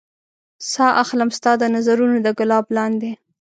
[0.71, 3.11] ساه اخلم ستا د نظرونو د ګلاب لاندې